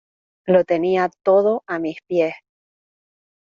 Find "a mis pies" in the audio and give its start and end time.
1.67-2.33